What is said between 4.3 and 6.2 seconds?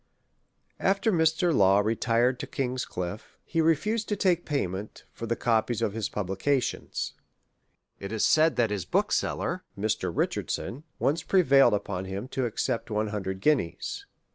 LAW. Vll to take payment for the copies of his